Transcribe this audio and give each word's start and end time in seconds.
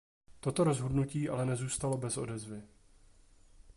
Toto 0.39 0.63
rozhodnutí 0.63 1.29
ale 1.29 1.45
nezůstalo 1.45 1.97
bez 1.97 2.17
odezvy. 2.17 2.61